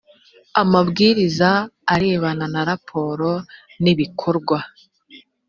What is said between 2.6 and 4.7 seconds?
raporo n’ibikorwa